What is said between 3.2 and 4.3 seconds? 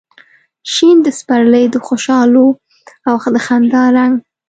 د خندا رنګ